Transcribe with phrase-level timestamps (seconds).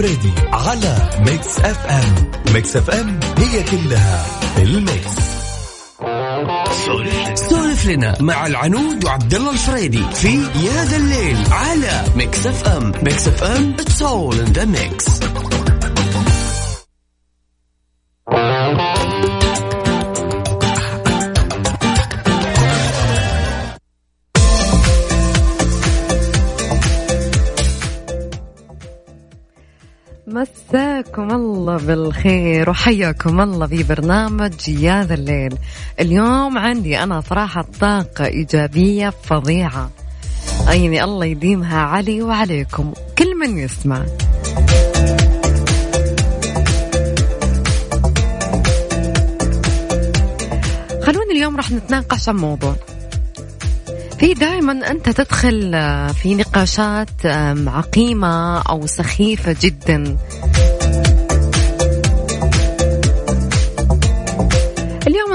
[0.00, 4.26] الفريدي على Mix FM Mix FM هي كلها
[4.58, 5.10] ال mix.
[7.50, 10.34] سولف لنا مع العنود وعبد الله الفريدي في
[10.64, 15.17] يا ذا الليل على Mix FM Mix FM it's all in the mix
[31.18, 35.54] مساكم الله بالخير وحياكم الله في برنامج يا ذا الليل.
[36.00, 39.90] اليوم عندي أنا صراحة طاقة إيجابية فظيعة.
[40.68, 44.06] يعني الله يديمها علي وعليكم كل من يسمع.
[51.02, 52.76] خلونا اليوم راح نتناقش عن موضوع.
[54.18, 57.26] في دائما أنت تدخل آه، في نقاشات
[57.66, 60.16] عقيمة أو سخيفة جدا.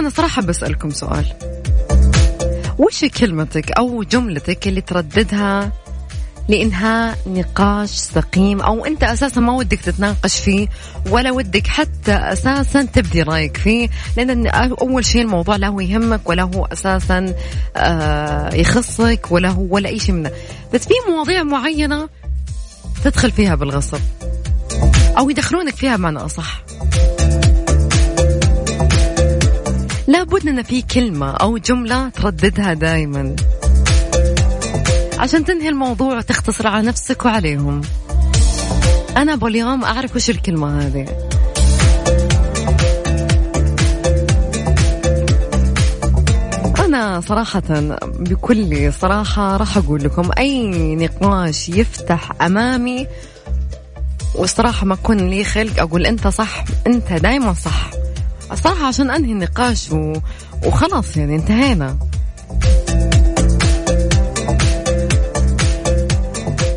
[0.04, 1.26] اليوم أنا صراحة بسألكم سؤال.
[2.78, 5.72] وش كلمتك أو جملتك اللي ترددها
[6.50, 10.68] لإنهاء نقاش سقيم أو أنت أساسا ما ودك تتناقش فيه
[11.10, 16.44] ولا ودك حتى أساسا تبدي رأيك فيه؟ لأن أول شيء الموضوع لا هو يهمك ولا
[16.44, 17.34] هو أساسا
[17.78, 20.32] آه، يخصك ولا هو ولا أي شيء منه.
[20.74, 22.10] بس في مواضيع معينة
[23.04, 24.02] تدخل فيها بالغصب
[25.18, 26.64] أو يدخلونك فيها بمعنى أصح.
[30.08, 33.36] لابد أن في كلمة أو جملة ترددها دائما
[35.20, 37.82] عشان تنهي الموضوع وتختصر على نفسك وعليهم.
[39.18, 41.06] أنا أبغى اليوم أعرف وش الكلمة هذه.
[46.86, 47.64] أنا صراحة
[48.04, 53.08] بكل صراحة راح أقول لكم أي نقاش يفتح أمامي
[54.36, 57.93] والصراحة ما أكون لي خلق أقول أنت صح أنت دايما صح.
[58.56, 60.14] صراحة عشان أنهي النقاش و...
[60.66, 61.98] وخلاص يعني انتهينا.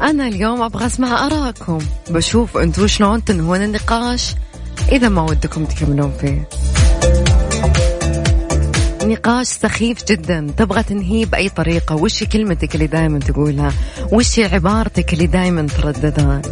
[0.02, 1.78] أنا اليوم أبغى أسمع آراءكم
[2.10, 4.34] بشوف أنتوا شلون تنهون النقاش.
[4.92, 6.48] إذا ما ودكم تكملون فيه.
[9.04, 10.46] نقاش سخيف جدا.
[10.56, 11.94] تبغى تنهيه بأي طريقة.
[11.94, 13.72] وش كلمتك اللي دائما تقولها؟
[14.12, 16.42] وش عبارتك اللي دائما ترددها؟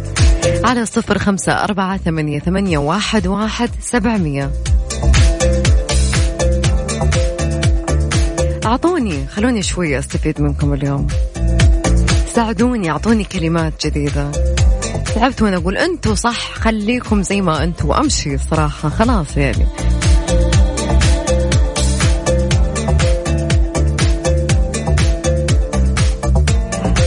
[0.63, 4.51] على صفر خمسة أربعة ثمانية, ثمانية واحد, واحد سبعمية.
[8.65, 11.07] أعطوني خلوني شوي أستفيد منكم اليوم.
[12.35, 14.31] ساعدوني أعطوني كلمات جديدة.
[15.15, 19.65] تعبت وأنا أقول أنتوا صح خليكم زي ما أنتوا امشي صراحة خلاص يعني.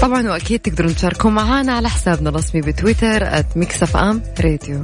[0.03, 4.83] طبعا وأكيد تقدرون تشاركوا معنا على حسابنا الرسمي بتويتر @Mix FM Radio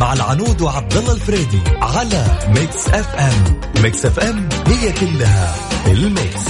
[0.00, 5.54] مع العنود وعبد الله الفريدي على Mix FM Mix FM هي كلها
[5.86, 6.48] ال mix.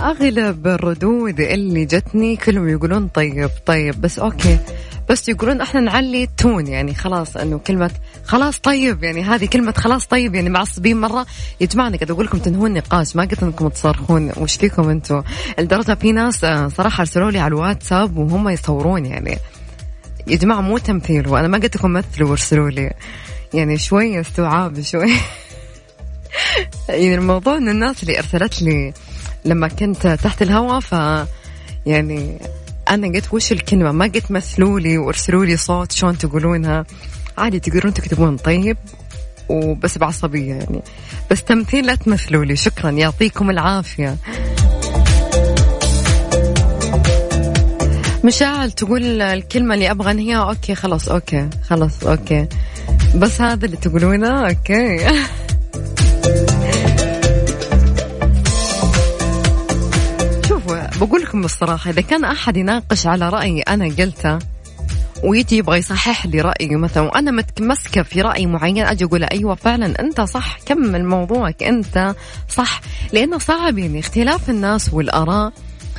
[0.00, 4.58] أغلب الردود اللي جتني كلهم يقولون طيب طيب بس okay.
[5.10, 7.90] بس يقولون إحنا نعلي ال tone يعني خلاص إنه كلمة
[8.24, 11.26] خلاص طيب يعني هذه كلمة خلاص طيب يعني معصبين مرة
[11.60, 14.32] يا جماعة أنا قاعد أقول لكم تنهون النقاش ما قلت إنكم تصرخون.
[14.36, 15.22] وش فيكم أنتم؟
[15.58, 19.38] لدرجه في ناس آه، صراحة أرسلوا لي على الواتساب وهم يصورون يعني
[20.26, 21.28] يا جماعة مو تمثيل.
[21.28, 22.92] وأنا ما قلت لكم مثلوا وارسلوا لي.
[23.54, 25.12] يعني شوية استوعاب شوي.
[26.88, 28.92] يعني الموضوع إن الناس اللي أرسلت لي
[29.44, 30.92] لما كنت تحت الهواء ف
[31.86, 32.38] يعني
[32.90, 36.84] أنا قلت وش الكلمة؟ ما قلت مثلوا لي وارسلوا لي صوت شلون تقولونها.
[37.40, 38.76] عادي تقدرون تكتبون طيب
[39.48, 40.82] وبس بعصبية يعني.
[41.30, 44.16] بس تمثيل لا تمثلوا لي شكرا يعطيكم العافية.
[48.24, 52.46] مشاعل تقول الكلمة اللي أبغى أنهيها okay خلاص okay خلاص okay.
[53.16, 54.98] بس هذا اللي تقولونه؟ okay.
[60.48, 64.38] شوفوا بقول لكم بالصراحة إذا كان أحد يناقش على رأيي أنا قلته
[65.24, 70.00] ويجي يبغى يصحح لي رأيي مثلا وأنا متمسكة في رأي معين أجي أقول أيوة فعلا
[70.00, 72.14] أنت صح كمل موضوعك أنت
[72.48, 72.80] صح.
[73.12, 75.52] لأنه صعب يعني اختلاف الناس والآراء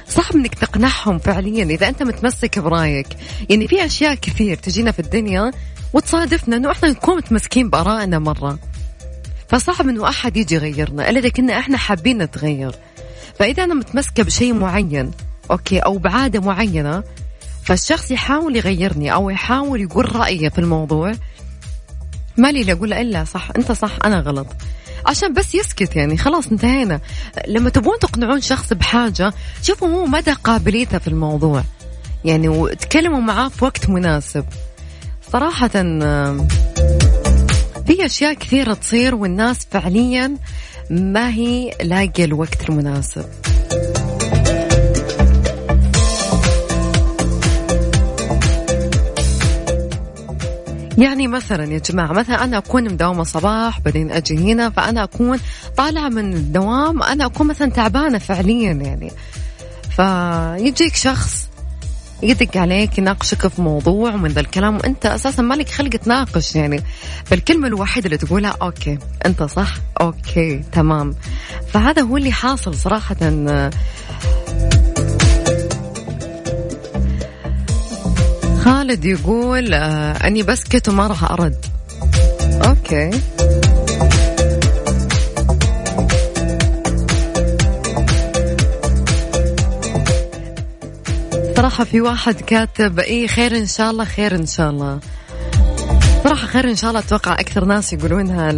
[0.08, 1.64] صعب إنك تقنعهم فعليا.
[1.64, 3.08] إذا أنت متمسك برأيك
[3.50, 5.52] يعني في أشياء كثير تجينا في الدنيا
[5.94, 8.60] وتصادفنا إنه إحنا نكون متمسكين بآرائنا مرة.
[9.48, 12.76] فصعب إنه أحد يجي يغيرنا إلا إذا كنا إحنا حابين نتغير.
[13.40, 15.12] فإذا أنا متمسكة بشيء معين
[15.52, 17.04] أوكي أو بعادة معينة
[17.72, 21.12] فالشخص يحاول يغيرني أو يحاول يقول رأيه في الموضوع
[22.38, 24.48] ما لي أقول له إلا صح أنت صح أنا غلط.
[25.06, 27.00] عشان بس يسكت يعني خلاص انتهينا.
[27.48, 29.34] لما تبون تقنعون شخص بحاجة
[29.64, 31.64] شوفوا مو مدى قابليته في الموضوع.
[32.26, 34.46] يعني وتكلموا معاه في وقت مناسب.
[35.32, 35.68] صراحة
[37.88, 40.36] في أشياء كثيرة تصير والناس فعليا
[40.90, 43.26] ما هي لاقية الوقت المناسب.
[50.98, 55.40] يعني مثلا يا جماعة مثلا أنا أكون مداومة صباح بعدين أجي هنا فأنا أكون
[55.78, 59.12] طالعة من الدوام أنا أكون مثلا تعبانة فعليا يعني.
[59.96, 61.48] فيجيك شخص
[62.24, 66.84] يدق عليك يناقشك في موضوع ومن ذا الكلام وأنت أساسا مالك خلق تناقش يعني.
[67.26, 71.16] فالكلمه الوحيدة اللي تقولها okay أنت صح okay تمام.
[71.74, 73.16] فهذا هو اللي حاصل صراحة.
[78.62, 81.66] خالد يقول آه أني بسكت وما راح أرد.
[82.68, 83.12] أوكي.
[91.58, 95.00] صراحة في واحد كاتب إي خير إن شاء الله خير إن شاء الله.
[96.24, 98.52] صراحة خير إن شاء الله أتوقع أكثر ناس يقولونها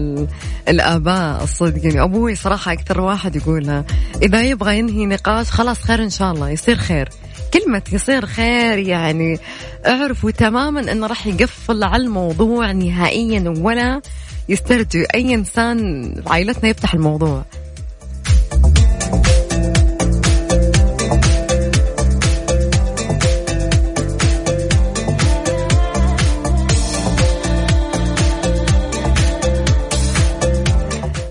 [0.68, 1.86] الآباء الصدق.
[1.86, 3.86] يعني أبوي صراحة أكثر واحد يقولها
[4.22, 7.10] إذا يبغى ينهي نقاش خلاص خير إن شاء الله يصير خير.
[7.54, 9.40] كلمة يصير خير يعني
[9.88, 14.02] اعرفوا تماما انه راح يقفل على الموضوع نهائيا ولا
[14.50, 17.46] يسترجي أي إنسان عائلتنا يفتح الموضوع.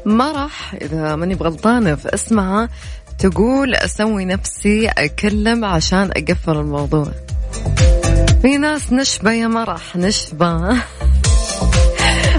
[0.07, 2.69] مرح إذا ماني بغلطانة في اسمها
[3.19, 7.12] تقول أسوي نفسي أكلم عشان أقفل الموضوع.
[8.42, 10.83] في ناس نشبة يا مرح نشبة.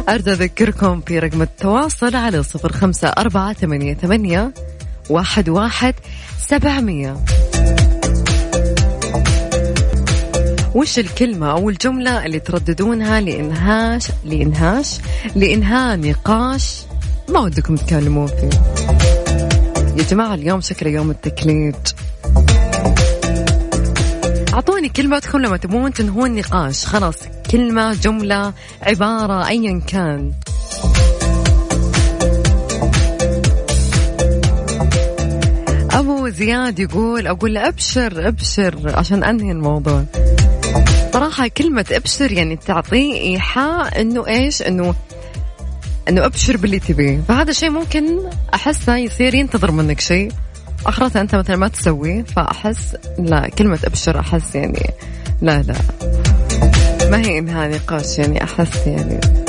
[0.10, 4.54] أرجو أذكركم في رقم التواصل على صفر خمسة أربعة ثمانية, ثمانية
[5.10, 5.96] واحد, واحد
[6.40, 7.18] سبعمية.
[10.76, 14.98] وش الكلمة أو الجملة اللي ترددونها لإنهاش لإنهاش
[15.36, 16.82] لإنهاء نقاش
[17.30, 18.50] ما ودكم تكلمون فيه؟
[19.98, 21.76] يا جماعة اليوم شكله يوم التكليج
[24.54, 27.16] أعطوني كلمتكم لما تبون تنهون النقاش خلاص
[27.52, 30.32] كلمة جملة عبارة أيا كان.
[35.92, 40.04] أبو زياد يقول أقول أبشر أبشر عشان أنهي الموضوع.
[41.14, 44.96] صراحة كلمة أبشر يعني تعطيه إيحاء إنه إيش؟ إنه
[46.10, 48.20] إنه أبشر باللي تبيه فهذا الشيء ممكن
[48.54, 50.32] أحسه يصير ينتظر منك شيء.
[50.86, 54.90] أخرتها أنت مثلا ما تسوي فأحس لا كلمة أبشر أحس يعني
[55.42, 55.76] لا لا.
[57.10, 59.43] ما هي انها نقاش يعني أحس يعني.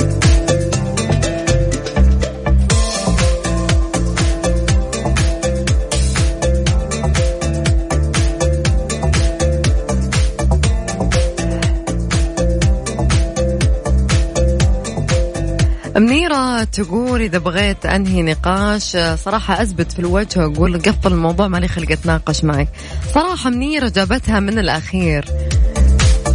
[15.97, 21.93] منيرة تقول إذا بغيت أنهي نقاش صراحة أثبت في الوجه وأقول قفل الموضوع مالي خلق
[21.93, 22.69] أتناقش معك
[23.15, 25.25] صراحة منيرة جابتها من الأخير.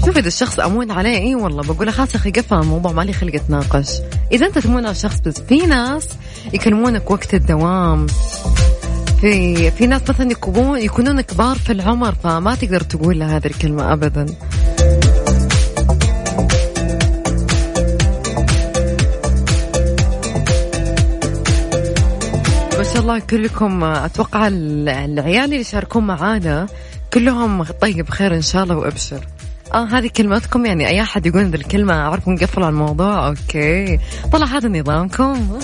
[0.05, 3.35] شوف إذا الشخص أمون عليه إي والله بقول خلاص يا أخي قفل الموضوع مالي خلق
[3.35, 3.89] أتناقش
[4.31, 6.07] إذا أنت تمون على الشخص بس في ناس
[6.53, 8.07] يكلمونك وقت الدوام.
[9.21, 13.93] في في ناس مثلا يكونون يكونون كبار في العمر فما تقدر تقول له هذه الكلمة
[13.93, 14.25] أبدا.
[22.93, 26.67] شاء الله كلكم أتوقع العيال اللي يشاركون معانا
[27.13, 29.27] كلهم طيب خير إن شاء الله وأبشر.
[29.73, 33.99] آه هذه كلمتكم يعني أي أحد يقول ذي الكلمة اعرف نقفل على الموضوع أوكي.
[34.31, 35.59] طلع هذا نظامكم.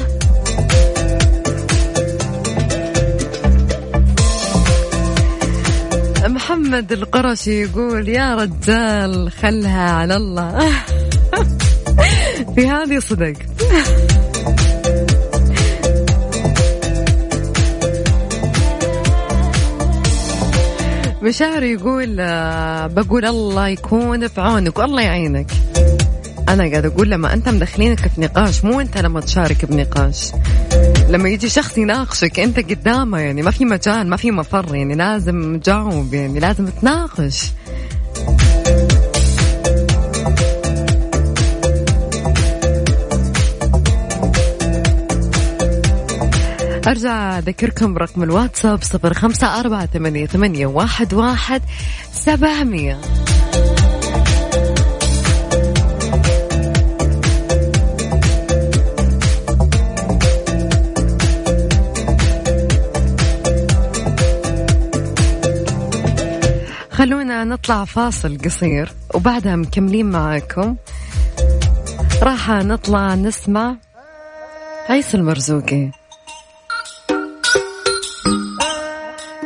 [6.27, 10.60] محمد القرشي يقول يا رجال خلها على الله.
[12.55, 13.46] في هذه صدقت
[21.25, 25.51] مشاعر يقول آه، بقول الله يكون بعونك والله يعينك.
[26.50, 30.32] أنا قاعد أقول لما أنت مدخلينك في نقاش مو أنت لما تشارك بنقاش.
[31.10, 35.60] لما يجي شخص يناقشك أنت قدامه يعني ما في مجال ما في مفر يعني لازم
[35.60, 37.51] تجاوب يعني لازم تناقش.
[46.88, 51.62] أرجع أذكركم رقم الواتساب صفر خمسة أربعة ثمانية, ثمانية واحد, واحد
[52.12, 53.01] سبعمية.
[66.92, 70.75] خلونا نطلع فاصل قصير وبعدها مكملين معاكم.
[72.22, 73.75] راح نطلع نسمع
[74.89, 76.04] عيسى المرزوقي.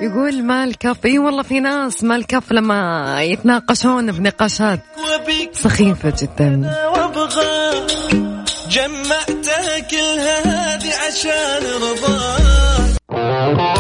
[0.02, 4.80] يقول ما الكف إي والله في ناس ما الكف لما يتناقشون بنقاشات
[5.54, 6.72] سخيفة جدا.
[6.94, 7.88] وأبغى
[8.70, 13.00] جمعتها كلها هذه عشان رضاك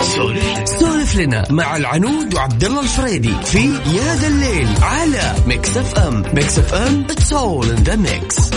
[0.02, 1.16] سولف.
[1.16, 6.24] لنا مع العنود وعبد الله الفريدي في يا ذا الليل على Mix FM.
[6.34, 8.50] Mix FM it's all in the mix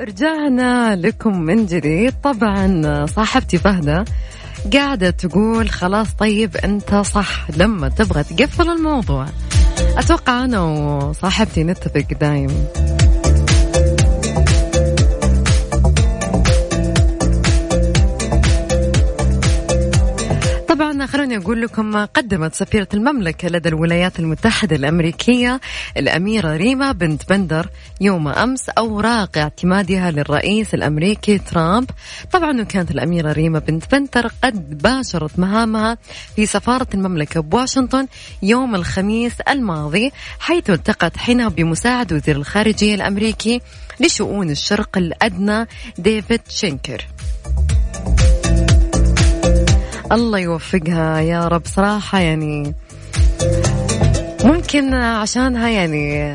[0.00, 2.14] رجعنا لكم من جديد.
[2.22, 4.04] طبعا صاحبتي فهدة
[4.72, 9.26] قاعدة تقول خلاص طيب أنت صح لما تبغى تقفل الموضوع.
[9.96, 12.50] أتوقع أنا وصاحبتي نتفق دايم
[20.80, 25.60] طبعا خلوني أقول لكم قدمت سفيرة المملكة لدى الولايات المتحدة الأمريكية
[25.96, 27.68] الأميرة ريما بنت بندر
[28.00, 31.90] يوم أمس أوراق اعتمادها للرئيس الأمريكي ترامب.
[32.32, 35.98] طبعا كانت الأميرة ريما بنت بندر قد باشرت مهامها
[36.36, 38.06] في سفارة المملكة بواشنطن
[38.42, 43.60] يوم الخميس الماضي حيث التقت حينها بمساعد وزير الخارجية الأمريكي
[44.00, 45.66] لشؤون الشرق الأدنى
[45.98, 47.06] ديفيد شينكر.
[50.12, 51.62] الله يوفقها يا رب.
[51.66, 52.74] صراحة يعني
[54.44, 56.34] ممكن عشانها يعني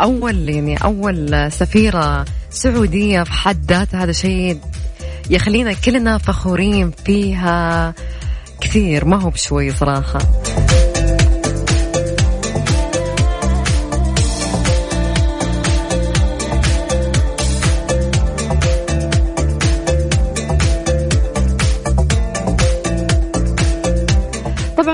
[0.00, 4.60] أول يعني أول سفيرة سعودية في حد ذاتها هذا شيء
[5.30, 7.94] يخلينا كلنا فخورين فيها
[8.60, 9.04] كثير.
[9.04, 10.18] ما هو بشوي صراحة.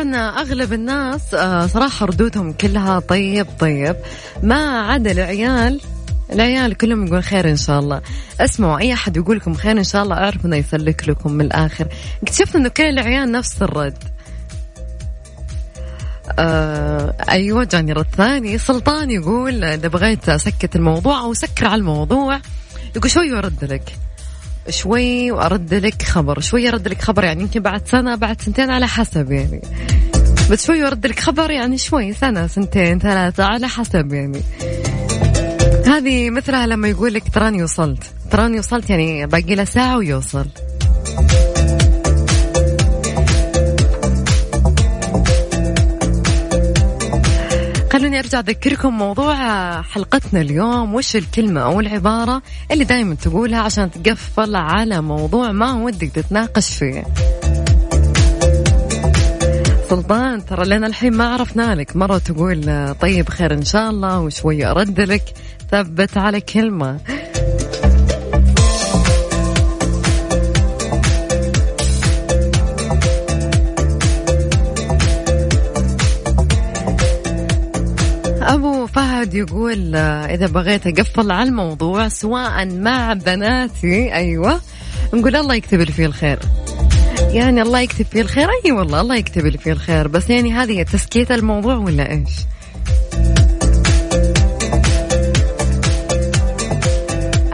[0.03, 3.97] أغلب الناس آه، صراحة ردودهم كلها طيب طيب.
[4.43, 5.81] ما عدا العيال
[6.33, 8.03] العيال كلهم يقول خير إن شاء الله.
[8.41, 11.89] اسمعوا أي أحد يقول لكم خير إن شاء الله أعرف إنه يسلك لكم من الآخر.
[12.23, 13.99] اكتشفت إنه كل العيال نفس الرد.
[16.39, 22.41] آه أيوه جاني رد ثاني سلطان يقول إذا بغيت أسكت الموضوع أو سكر على الموضوع
[22.97, 24.04] يقول شوي وأرد لك.
[24.69, 26.41] شوي وأرد لك خبر.
[26.41, 29.61] شوي ارد لك خبر يعني يمكن بعد سنة بعد سنتين على حسب يعني.
[30.51, 34.43] بس شوي ورد لك خبر يعني شوي سنة سنتين ثلاثة على حسب يعني.
[35.87, 38.03] هذه مثلها لما يقول لك تراني وصلت.
[38.31, 40.47] تراني وصلت يعني باقي له ساعة ويوصل.
[48.15, 49.35] خلوني أرجع أذكركم موضوع
[49.83, 56.11] حلقتنا اليوم وش الكلمة أو العبارة اللي دائما تقولها عشان تقفل على موضوع ما ودك
[56.11, 57.05] تتناقش فيه.
[59.91, 61.97] سلطان ترى لنا الحين ما عرفنا لك.
[61.97, 65.25] مرة تقول طيب خير إن شاء الله وشوية أرد لك.
[65.71, 67.01] ثبت على كلمة.
[79.35, 84.61] أبو يقول إذا بغيت أقفل على الموضوع سواء مع بناتي أيوة
[85.15, 86.39] نقول الله يكتب لي فيه الخير.
[87.31, 90.09] يعني الله يكتب فيه الخير؟ أي والله الله يكتب لي فيه الخير.
[90.09, 92.31] بس يعني هذه تسكيت الموضوع ولا إيش؟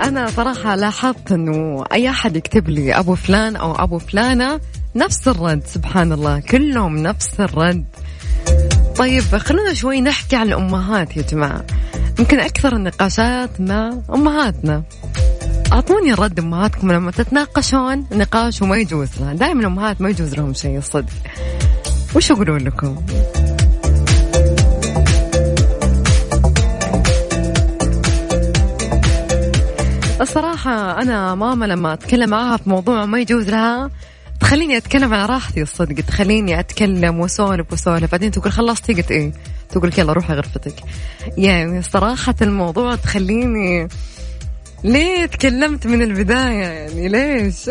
[0.02, 4.60] أنا صراحة لاحظت إنه أي أحد يكتب لي أبو فلان أو أبو فلانة
[4.96, 6.40] نفس الرد سبحان الله.
[6.40, 7.84] كلهم نفس الرد.
[9.00, 11.64] طيب خلونا شوي نحكي عن الأمهات يا جماعة.
[12.19, 14.83] يمكن أكثر النقاشات مع أمهاتنا.
[15.73, 19.35] أعطوني الرد أمهاتكم لما تتناقشون نقاش وما يجوز لها.
[19.35, 21.12] دائما الأمهات ما يجوز لهم شيء الصدق
[22.14, 22.97] وش يقولون لكم؟
[30.21, 33.90] الصراحة أنا ماما لما أتكلم معاها في موضوع ما يجوز لها
[34.40, 39.32] تخليني أتكلم على راحتي الصدق تخليني أتكلم وأسولف وأسولف بعدين تقول خلصتي قلت إيه؟
[39.68, 40.75] تقول يلا روحي غرفتك
[41.37, 43.88] يعني صراحة الموضوع تخليني
[44.85, 47.70] ليه تكلمت من البداية؟ يعني ليش؟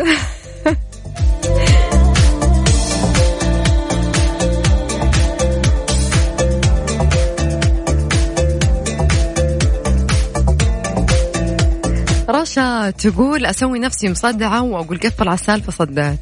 [12.30, 16.18] رشا تقول أسوي نفسي مصدعة وأقول قفل على السالفة صدعت.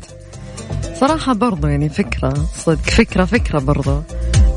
[1.01, 4.03] صراحة برضو يعني فكرة صدق فكرة فكرة برضو.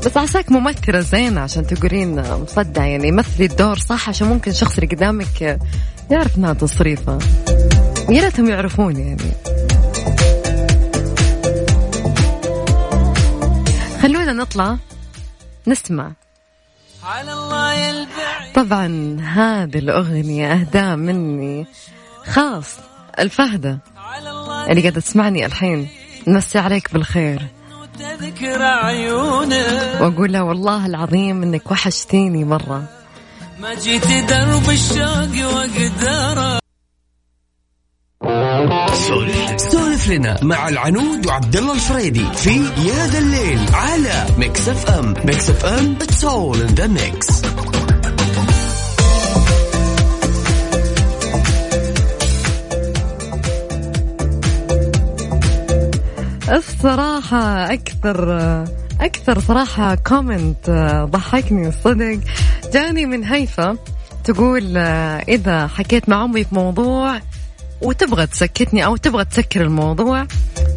[0.06, 4.96] بس عساك ممثلة زينة عشان تقولين مصدعة يعني مثلي الدور صح؟ عشان ممكن الشخص اللي
[4.96, 5.58] قدامك
[6.10, 7.18] يعرف إنها تصريفة.
[8.10, 9.32] يا ريتهم يعرفون يعني.
[14.02, 14.76] خلونا نطلع
[15.66, 16.12] نسمع.
[17.04, 18.06] على الله
[18.54, 21.66] طبعا هذه الأغنية أهداء مني.
[22.26, 22.76] خاص
[23.18, 23.78] الفهدة
[24.70, 25.88] اللي قاعدة تسمعني الحين.
[26.28, 27.42] نمسي عليك بالخير.
[30.00, 32.84] وأقول له والله العظيم إنك وحشتيني مرة.
[33.60, 36.58] ما جيت درب الشوق وأقدر.
[39.56, 45.14] سولف لنا مع العنود وعبد الله الفريدي في يا ذا الليل على Mix FM.
[45.24, 47.42] Mix FM it's all in the mix
[56.52, 58.32] الصراحة أكثر
[59.00, 60.70] أكثر صراحة كومنت
[61.10, 62.18] ضحكني الصدق
[62.72, 63.76] جاني من هيفا
[64.24, 64.76] تقول
[65.28, 67.20] إذا حكيت مع أمي في موضوع
[67.82, 70.26] وتبغى تسكتني أو تبغى تسكر الموضوع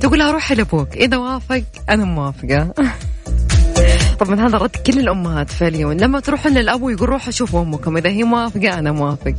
[0.01, 0.97] تقول لها روحي لأبوك.
[0.97, 2.73] إذا وافق أنا موافقة.
[4.19, 5.93] طبعا هذا رد كل الأمهات فعليا.
[5.93, 7.97] لما تروحون للأبو يقول روحوا شوفوا أمكم.
[7.97, 9.33] إذا هي موافقة أنا موافق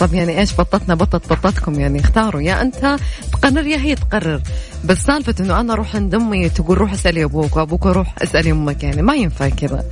[0.00, 2.96] طب يعني إيش بطتنا بطت بطتكم يعني اختاروا يا أنت
[3.32, 4.40] تقرر يا هي تقرر.
[4.84, 8.82] بس سالفة إنه أنا أروح عند أمي تقول روح اسالي أبوك وابوك روح اسالي أمك
[8.82, 9.84] يعني ما ينفع كذا.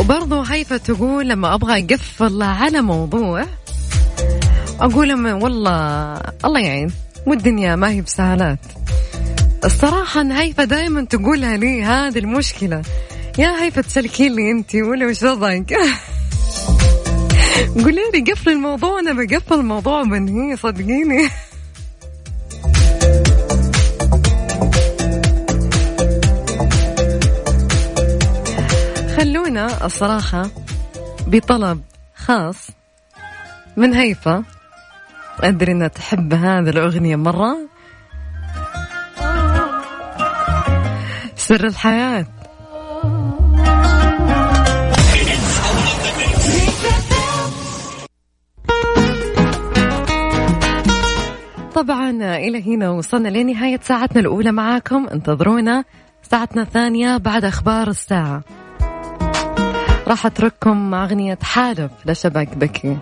[0.00, 3.44] وبرضه هيفا تقول لما أبغى أقفل على موضوع
[4.80, 6.90] أقول لهم والله الله يعين
[7.26, 8.58] والدنيا ما هي بسهالات.
[9.64, 12.82] الصراحة هيفا دائما تقولها لي هذه المشكلة.
[13.38, 15.72] يا هيفا تسلكين لي انت ولا وش وضعك؟
[17.84, 21.28] قولي لي قفل الموضوع أنا بقفل الموضوع بنهي صدقيني.
[29.16, 30.50] خلونا الصراحة
[31.26, 31.82] بطلب
[32.16, 32.68] خاص
[33.76, 34.44] من هيفا
[35.40, 37.58] أدري أنها تحب هذه الأغنية مرة.
[41.36, 42.37] سر الحياة.
[51.78, 55.06] طبعا إلى هنا وصلنا لنهاية ساعتنا الأولى معاكم.
[55.12, 55.84] انتظرونا
[56.30, 58.42] ساعتنا الثانية بعد أخبار الساعة.
[60.06, 62.96] راح أترككم مع أغنية حالف لشبك بكي.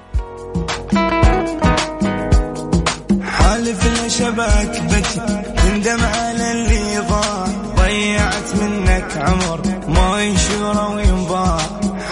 [3.23, 11.59] حالف لشبك بكي تندم على اللي ضاع ضيعت منك عمر ما ينشر وينباع.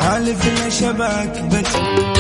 [0.01, 2.14] حالف لشبك بكي.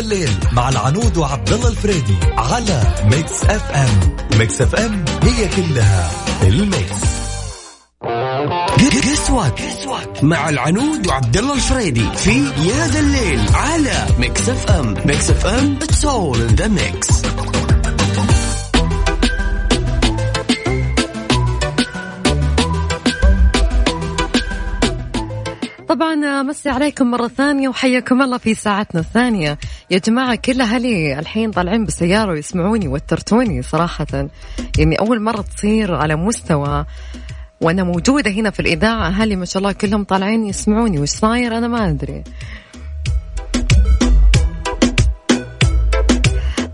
[0.00, 6.10] الليل مع العنود وعبد الله الفريدي على Mix FM Mix FM هي كلها
[6.42, 7.16] ال mix.
[9.16, 9.30] guess
[9.86, 15.78] what مع العنود وعبد الله الفريدي في يا ذا الليل على Mix FM Mix FM
[15.82, 17.15] it's all in the mix
[25.96, 29.58] طبعا مسي عليكم مرة ثانية وحياكم الله في ساعتنا الثانية.
[29.90, 34.28] يا جماعة كل أهلي الحين طالعين بالسيارة ويسمعوني وترتوني صراحة.
[34.78, 36.84] يعني أول مرة تصير على مستوى
[37.60, 40.98] وأنا موجودة هنا في الإذاعة أهلي ما شاء الله كلهم طالعين يسمعوني.
[40.98, 42.24] وش صاير؟ أنا ما أدري.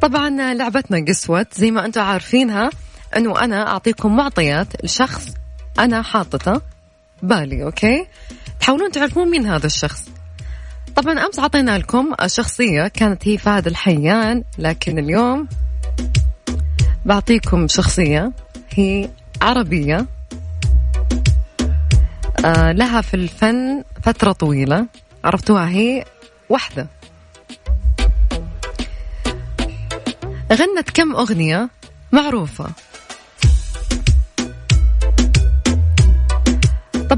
[0.00, 2.70] طبعا لعبتنا قسوت زي ما أنتم عارفينها
[3.16, 5.28] أنه أنا أعطيكم معطيات لشخص
[5.78, 6.60] أنا حاطته
[7.22, 8.06] بالي أوكي؟
[8.62, 10.08] تحاولون تعرفون مين هذا الشخص.
[10.96, 15.48] طبعا أمس عطينا لكم شخصية كانت هي فهد الحيان لكن اليوم
[17.04, 18.32] بعطيكم شخصية
[18.70, 19.10] هي
[19.42, 20.06] عربية
[22.44, 24.86] آه لها في الفن فترة طويلة
[25.24, 26.04] عرفتوها هي
[26.48, 26.86] وحدة.
[30.52, 31.70] غنت كم أغنية؟
[32.12, 32.70] معروفة.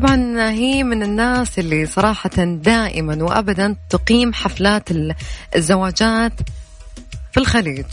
[0.04, 4.88] طبعا هي من الناس اللي صراحة دائما وأبدا تقيم حفلات
[5.56, 6.32] الزواجات
[7.32, 7.84] في الخليج.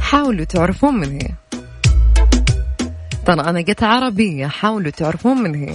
[0.00, 1.28] حاولوا تعرفون من هي.
[3.26, 5.74] ترى أنا قلت عربية حاولوا تعرفون من هي.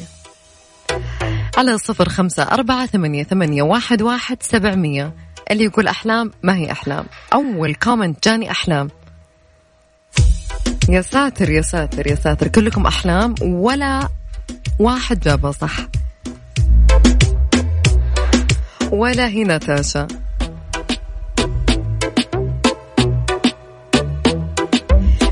[1.57, 5.13] على صفر خمسة أربعة ثمانية, ثمانية واحد, واحد سبعمية.
[5.51, 8.89] اللي يقول أحلام ما هي أحلام؟ أول comment جاني أحلام.
[10.89, 12.47] يا ساتر يا ساتر يا ساتر.
[12.47, 14.09] كلكم أحلام ولا
[14.79, 15.75] واحد جابها صح.
[18.91, 20.07] ولا هي ناتاشا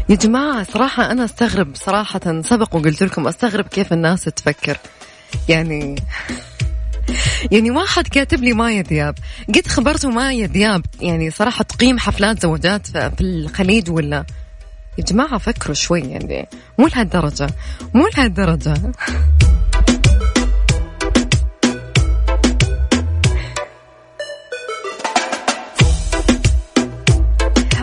[0.10, 4.78] يا جماعة صراحة أنا أستغرب صراحة سبق وقلت لكم أستغرب كيف الناس تفكر.
[5.50, 5.96] يعني
[7.52, 9.16] يعني واحد كاتب لي مايا دياب.
[9.56, 10.86] قد خبرته مايا دياب.
[11.02, 14.26] يعني صراحة تقيم حفلات زوجات في الخليج ولا؟
[14.98, 16.48] يا جماعة فكروا شوي يعني.
[16.78, 17.48] مو لهالدرجة.
[17.94, 18.74] مو لهالدرجة.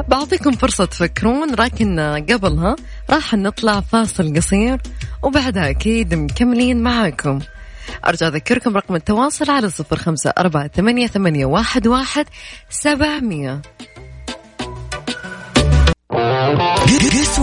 [0.09, 2.77] بعطيكم فرصة تفكرون لكن قبلها
[3.11, 4.79] راح نطلع فاصل قصير
[5.23, 7.39] وبعدها أكيد مكملين معاكم.
[8.07, 12.27] أرجع أذكركم رقم التواصل على صفر خمسة أربعة ثمانية, ثمانية واحد, واحد
[12.71, 13.63] سبعمية.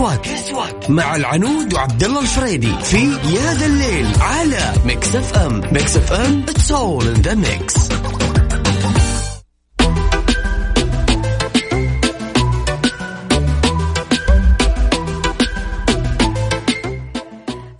[0.06, 2.96] guess what مع العنود وعبد الله الفريدي في
[3.34, 7.88] يا ذا الليل على Mix FM Mix FM it's all in the mix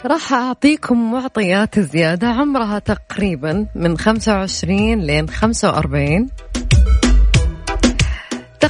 [0.07, 6.29] راح أعطيكم معطيات زيادة عمرها تقريبا من 25 لين 45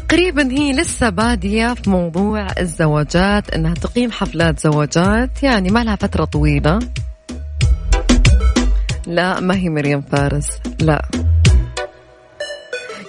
[0.09, 6.25] تقريبا هي لسه بادية في موضوع الزواجات إنها تقيم حفلات زواجات يعني ما لها فترة
[6.25, 6.79] طويلة.
[9.07, 10.49] لا ما هي مريم فارس
[10.81, 11.09] لا.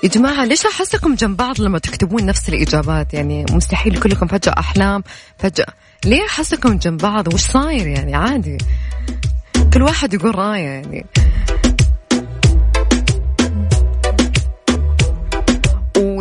[0.03, 5.03] يا جماعة ليش أحسكم جنب بعض لما تكتبون نفس الإجابات؟ يعني مستحيل كلكم فجأة أحلام
[5.37, 5.67] فجأة.
[6.05, 8.57] ليه أحسكم جنب بعض؟ وش صاير يعني؟ عادي.
[9.73, 11.05] كل واحد يقول رأيه يعني.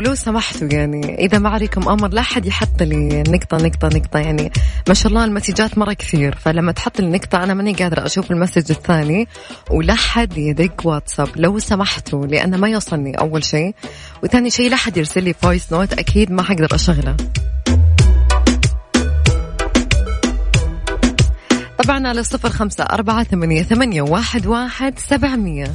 [0.09, 4.19] ولو سمحتوا يعني إذا ما عليكم أمر لا أحد يحط لي نقطة نقطة نقطة.
[4.19, 4.53] يعني
[4.89, 8.71] ما شاء الله المسجات مرة كثير فلما تحط لي نقطة أنا ماني قادرة أشوف المسج
[8.71, 9.29] الثاني
[9.71, 11.29] ولا حد يدق واتساب.
[11.37, 13.75] لو سمحتوا لأنه ما يوصلني أول شيء.
[14.23, 17.17] وثاني شيء لا حد يرسل لي voice note أكيد ما حقدر أشغله.
[21.85, 25.73] طبعا على صفر خمسة أربعة ثمانية, ثمانية واحد, واحد سبعمية.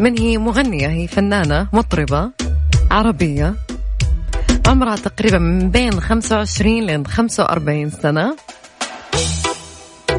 [0.00, 2.49] من هي مغنية؟ هي فنانة مطربة.
[2.90, 3.54] عربية
[4.66, 8.36] عمرها تقريبا من بين 25 لين 45 سنة.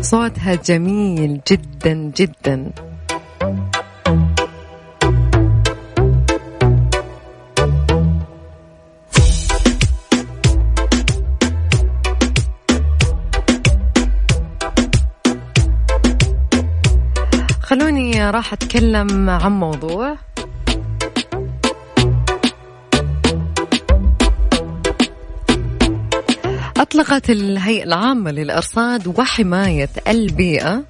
[0.01, 2.71] صوتها جميل جدا جدا.
[17.61, 20.15] خلوني راح أتكلم عن موضوع
[26.81, 30.83] أطلقت الهيئة العامة للأرصاد وحماية البيئة.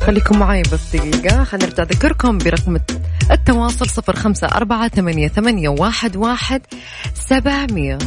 [0.00, 1.44] خليكم معي بس دقيقة.
[1.44, 2.78] خلينا نرجع أذكركم برقم
[3.30, 6.62] التواصل صفر خمسة أربعة ثمانية, ثمانية واحد, واحد
[7.14, 7.98] سبعمية.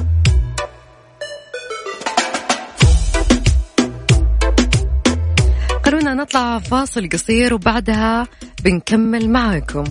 [6.22, 8.28] نطلع فاصل قصير وبعدها
[8.64, 9.84] بنكمل معاكم.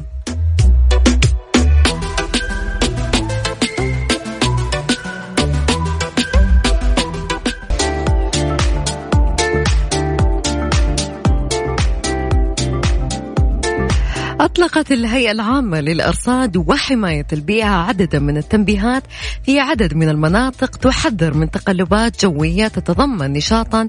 [14.50, 19.02] أصدرت الهيئة العامة للأرصاد وحماية البيئة عددا من التنبيهات
[19.42, 23.88] في عدد من المناطق تحذر من تقلبات جوية تتضمن نشاطا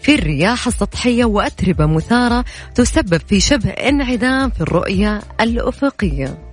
[0.00, 2.44] في الرياح السطحية وأتربة مثارة
[2.74, 6.51] تسبب في شبه انعدام في الرؤية الأفقية.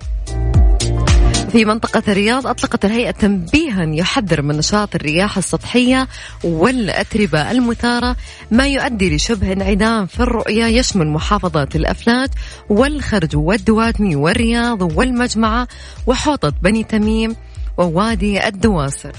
[1.50, 6.08] في منطقة الرياض أطلقت الهيئة تنبيها يحذر من نشاط الرياح السطحية
[6.44, 8.16] والأتربة المثارة
[8.50, 12.30] ما يؤدي لشبه انعدام في الرؤية يشمل محافظات الأفلاك
[12.68, 15.68] والخرج والدواتمي والرياض والمجمعة
[16.06, 17.36] وحوطة بني تميم
[17.78, 19.12] ووادي الدواسر.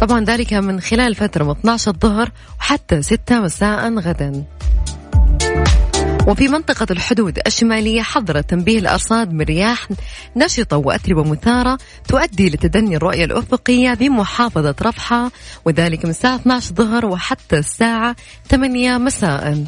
[0.00, 4.44] طبعا ذلك من خلال فترة من 12 الظهر وحتى 6 مساء غدا.
[6.28, 9.88] وفي منطقة الحدود الشمالية حظر تنبيه الأرصاد من رياح
[10.36, 15.30] نشطة وأتربة مثارة تؤدي لتدني الرؤية الأفقية بمحافظة رفحة
[15.64, 18.16] وذلك من الساعة 12 ظهر وحتى الساعة
[18.48, 19.64] 8 مساء.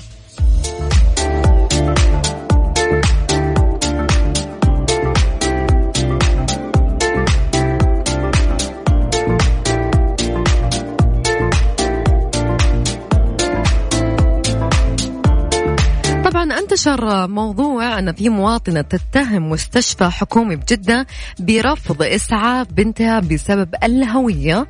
[16.67, 21.07] انتشر موضوع أن في مواطنة تتهم مستشفى حكومي بجدة
[21.39, 24.67] برفض إسعاف بنتها بسبب الهوية.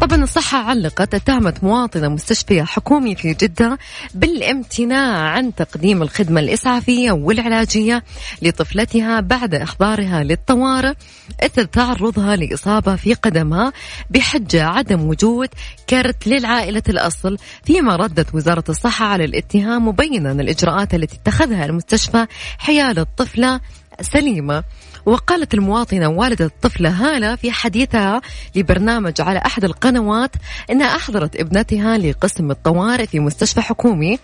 [0.00, 3.78] طبعا الصحة علقت اتهمت مواطنة مستشفى حكومي في جدة
[4.14, 8.04] بالامتناع عن تقديم الخدمة الإسعافية والعلاجية
[8.42, 10.92] لطفلتها بعد إحضارها للطوارئ
[11.40, 13.72] إثر تعرضها لإصابة في قدمها
[14.10, 15.48] بحجة عدم وجود
[15.90, 17.38] كرت للعائلة الأصل.
[17.64, 22.26] فيما ردت وزارة الصحة على الاتهام مبينا الإجراءات التي اتخذها المستشفى
[22.58, 23.60] حيال الطفلة
[24.00, 24.64] سليمة.
[25.06, 28.20] وقالت المواطنة والدة الطفلة هالة في حديثها
[28.54, 30.30] لبرنامج على أحد القنوات
[30.70, 34.18] أنها أحضرت ابنتها لقسم الطوارئ في مستشفى حكومي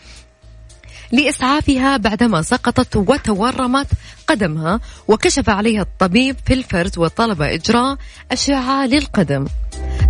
[1.13, 3.87] لإسعافها بعدما سقطت وتورمت
[4.27, 7.97] قدمها وكشف عليها الطبيب في الفرز وطلب إجراء
[8.33, 9.47] أشعة للقدم.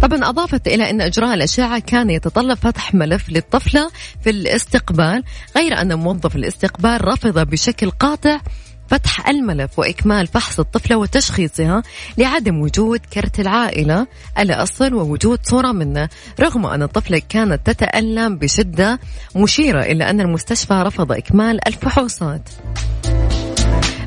[0.02, 3.90] طبعا أضافت إلى أن إجراء الأشعة كان يتطلب فتح ملف للطفلة
[4.24, 5.24] في الاستقبال
[5.56, 8.40] غير أن موظف الاستقبال رفض بشكل قاطع
[8.88, 11.82] فتح الملف وإكمال فحص الطفلة وتشخيصها
[12.18, 14.06] لعدم وجود كرت العائلة
[14.38, 16.08] الأصل ووجود صورة منه
[16.40, 19.00] رغم أن الطفلة كانت تتألم بشدة
[19.36, 22.48] مشيرة إلى أن المستشفى رفض إكمال الفحوصات.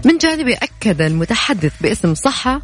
[0.05, 2.61] من جانبه أكد المتحدث باسم صحة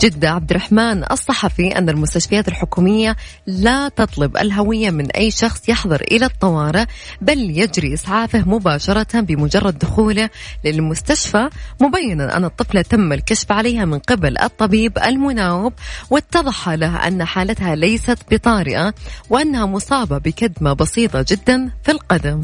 [0.00, 6.26] جدة عبد الرحمن الصحفي أن المستشفيات الحكومية لا تطلب الهوية من أي شخص يحضر إلى
[6.26, 6.84] الطوارئ
[7.20, 10.30] بل يجري إسعافه مباشرة بمجرد دخوله
[10.64, 11.48] للمستشفى
[11.80, 15.72] مبينا أن الطفلة تم الكشف عليها من قبل الطبيب المناوب
[16.10, 18.94] واتضح له أن حالتها ليست بطارئة
[19.30, 22.40] وأنها مصابة بكدمة بسيطة جدا في القدم.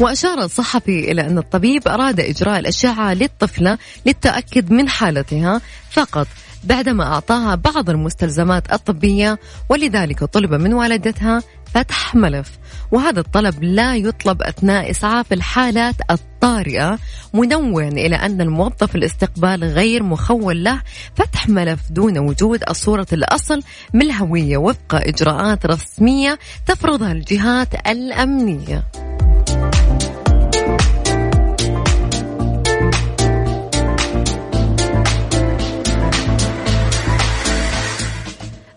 [0.00, 6.26] وأشار الصحفي إلى أن الطبيب أراد إجراء الأشعة للطفلة للتأكد من حالتها فقط
[6.64, 11.42] بعدما أعطاها بعض المستلزمات الطبية ولذلك طلب من والدتها
[11.74, 12.50] فتح ملف.
[12.92, 16.98] وهذا الطلب لا يطلب أثناء إسعاف الحالات الطارئة
[17.34, 20.82] منوعا إلى أن الموظف الاستقبال غير مخول له
[21.14, 23.62] فتح ملف دون وجود الصورة الأصل
[23.94, 29.13] من الهوية وفق إجراءات رسمية تفرضها الجهات الأمنية.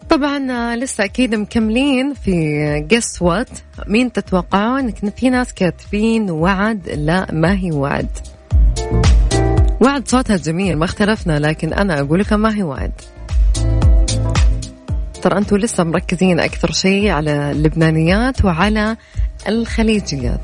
[0.10, 3.50] طبعا لسه أكيد مكملين في جس وات
[3.88, 6.90] مين تتوقعون في ناس كاتبين وعد.
[6.90, 8.10] لا ما هي وعد.
[9.82, 12.92] وعد صوتها جميل ما اختلفنا لكن أنا أقول لكم ما هي وعد.
[15.22, 18.98] ترى أنتم لسه مركزين أكثر شيء على اللبنانيات وعلى
[19.48, 20.42] الخليجيات.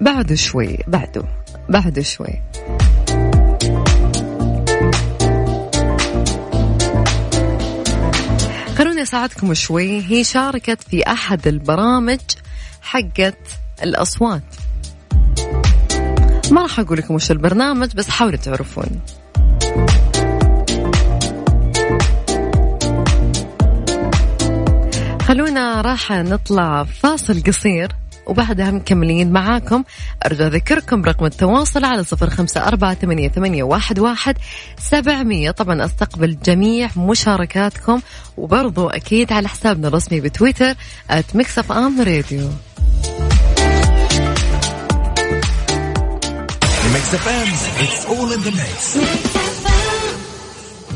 [0.00, 1.24] بعده شوي بعده
[1.68, 2.42] بعده شوي.
[8.74, 10.02] خلوني أساعدكم شوي.
[10.02, 12.20] هي شاركت في أحد البرامج
[12.82, 13.38] حقت
[13.82, 14.42] الأصوات.
[16.50, 19.00] ما راح أقول لكم وش البرنامج بس حاولوا تعرفون.
[25.22, 27.92] خلونا راح نطلع فاصل قصير.
[28.26, 29.84] وبعدها مكملين معاكم.
[30.26, 34.36] أرجو أذكركم رقم التواصل على صفر خمسة أربعة ثمانية, ثمانية واحد, واحد
[34.78, 35.50] سبعمية.
[35.50, 38.00] طبعا أستقبل جميع مشاركاتكم
[38.36, 40.74] وبرضو أكيد على حسابنا الرسمي بتويتر
[41.34, 42.50] @مكسف أم راديو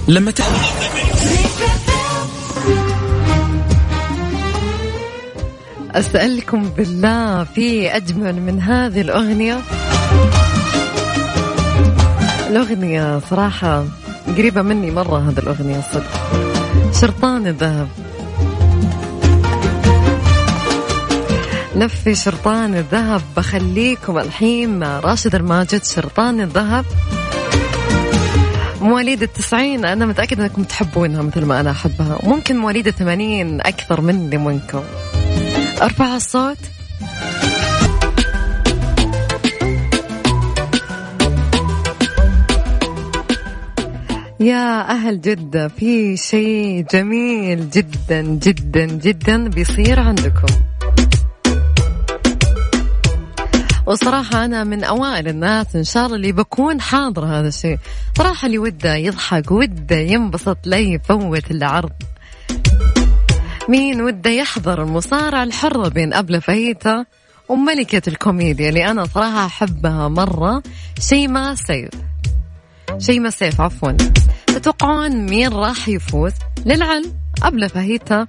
[0.09, 0.53] لما تحب
[5.95, 9.61] أسألكم بالله في أجمل من هذه الأغنية.
[12.49, 13.85] الأغنية صراحة
[14.37, 16.13] قريبة مني مرة هذه الأغنية صدق.
[17.01, 17.89] شرطان الذهب.
[21.77, 26.85] لفي شرطان الذهب بخليكم الحين مع راشد الماجد شرطان الذهب.
[28.81, 32.19] مواليد التسعين أنا متأكدة أنكم تحبونها مثل ما أنا أحبها.
[32.23, 34.83] وممكن مواليد الثمانين أكثر مني منكم.
[35.83, 36.59] أرفع الصوت.
[44.41, 50.47] يا أهل جدة في شيء جميل جدا جدا جدا بيصير عندكم.
[53.87, 57.79] وصراحة أنا من أوائل الناس إن شاء الله اللي بكون حاضر هذا الشيء.
[58.19, 61.93] صراحة اللي وده يضحك وده ينبسط لا يفوت العرض.
[63.69, 67.05] مين وده يحضر المصارعة الحرة بين أبلة فهيتا
[67.49, 70.63] وملكة الكوميديا اللي أنا صراحة أحبها مرة
[71.01, 71.91] شيما سيف.
[72.99, 73.93] شيما سيف عفوا.
[74.47, 76.33] تتوقعون مين راح يفوز؟
[76.67, 78.27] للعلم أبلة فهيتا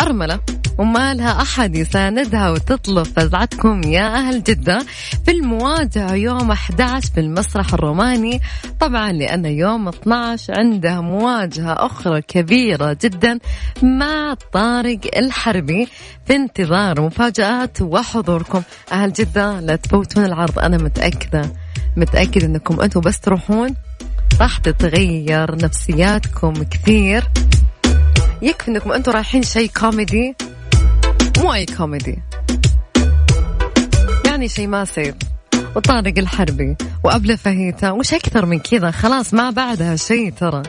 [0.00, 0.40] أرملة.
[0.78, 4.78] وما لها أحد يساندها وتطلب فزعتكم يا أهل جدة
[5.24, 8.40] في المواجهة يوم 11 في المسرح الروماني.
[8.80, 13.38] طبعا لأن يوم 12 عندها مواجهة أخرى كبيرة جدا
[13.82, 15.88] مع طارق الحربي
[16.26, 18.62] في انتظار مفاجآت وحضوركم.
[18.92, 20.58] أهل جدة لا تفوتون العرض.
[20.58, 21.52] أنا متأكدة
[21.96, 23.74] متأكد أنكم أنتم بس تروحون.
[24.40, 27.24] راح تتغير نفسياتكم كثير.
[28.42, 30.34] يكفي إنكم أنتم رايحين شيء كوميدي.
[31.38, 32.22] مو أي كوميدي.
[34.26, 35.14] يعني شيماء سيف
[35.76, 36.76] وطارق الحربي.
[37.04, 40.62] وأبلة فهيتا وش أكثر من كذا؟ خلاص ما بعدها شيء ترى.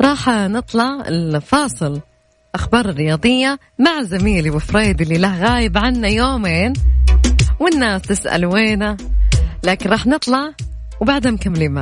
[0.00, 2.00] راح نطلع الفاصل.
[2.54, 6.72] أخبار الرياضية مع زميلي وفريد اللي له غايب عنا يومين.
[7.60, 8.96] والناس تسأل وينه.
[9.64, 10.52] لكن راح نطلع
[11.00, 11.72] وبعدها مكملين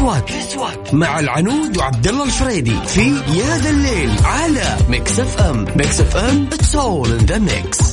[0.00, 6.00] guess what مع العنود وعبد الله الفريدي في يا ذا الليل على Mix FM Mix
[6.00, 7.92] FM it's all in the mix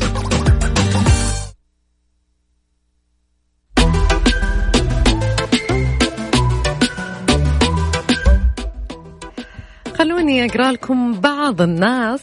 [9.97, 12.21] خلوني أقرأ لكم بعض الناس.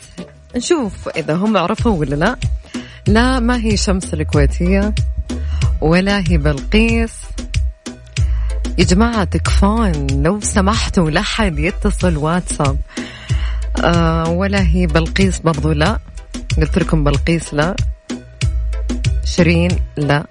[0.57, 2.37] نشوف إذا هم عرفوا ولا لا.
[3.09, 4.95] لا ما هي شمس الكويتية
[5.81, 7.13] ولا هي بلقيس
[8.79, 12.79] يا جماعة تكفون لو سمحتوا لا حد يتصل واتساب.
[13.85, 15.99] آه ولا هي بلقيس برضو لا.
[16.59, 17.77] قلت لكم بلقيس لا.
[19.25, 20.27] شيرين لا.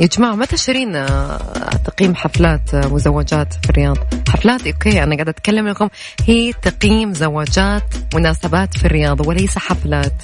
[0.00, 1.38] يا جماعة متى شيرين آه،
[1.84, 3.96] تقييم حفلات آه، وزواجات في الرياض؟
[4.28, 5.88] حفلات أوكي أنا قاعدة أتكلم لكم.
[6.24, 10.22] هي تقييم زواجات مناسبات في الرياض وليس حفلات.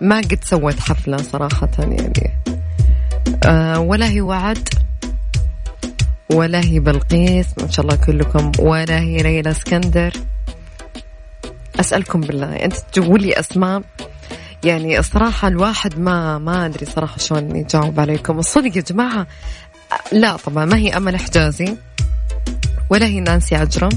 [0.00, 2.38] ما قد سوت حفلة صراحة يعني.
[3.44, 4.68] أه ولا هي وعد.
[6.32, 8.52] ولا هي بلقيس ما شاء الله كلكم.
[8.58, 10.12] ولا هي ليلى اسكندر.
[11.80, 13.82] أسألكم بالله أنت تقول لي أسماء؟
[14.64, 18.38] يعني الصراحة الواحد ما ما أدري صراحة شلون يجاوب عليكم.
[18.38, 19.26] الصدق يا جماعة
[20.12, 21.76] لا طبعا ما هي أمل حجازي
[22.90, 23.90] ولا هي نانسي عجرم.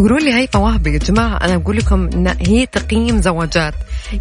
[0.00, 3.74] تقولون لي هيفا وهبي يا جماعة أنا أقول لكم هي تقييم زواجات.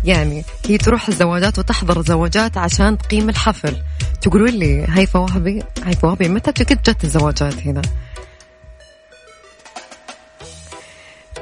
[0.05, 3.75] يعني هي تروح الزواجات وتحضر زواجات عشان تقيم الحفل.
[4.21, 7.82] تقولون لي هيفا وهبي هيفا وهبي متى جت الزواجات هنا؟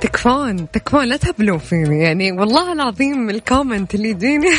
[0.01, 2.03] تكفون تكفون لا تهبلوا فيني.
[2.03, 4.49] يعني والله العظيم ال comment اللي يجيني.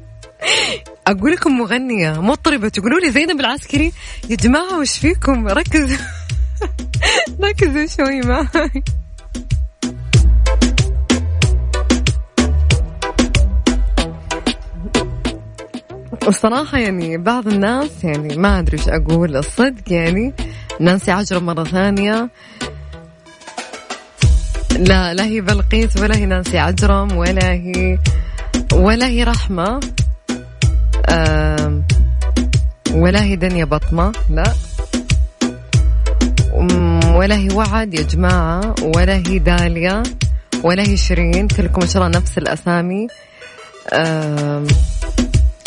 [1.06, 3.92] أقول لكم مغنية مطربة تقولوا لي زينب العسكري
[4.30, 6.19] يا جماعة وش فيكم؟ ركزوا
[7.44, 8.82] ركزوا شوي معي
[16.26, 19.36] والصراحة يعني بعض الناس يعني ما أدري إيش أقول.
[19.36, 20.34] الصدق يعني
[20.80, 22.30] نانسي عجرم مرة ثانية.
[24.78, 27.98] لا لا هي بلقيس ولا هي نانسي عجرم ولا هي
[28.72, 29.80] ولا هي رحمة.
[32.94, 34.12] ولا هي دنيا بطمة.
[34.30, 34.54] لا.
[37.16, 40.02] ولا هي وعد يا جماعة ولا هي داليا
[40.64, 43.06] ولا هي شيرين كلكم ما شاء الله نفس الأسامي.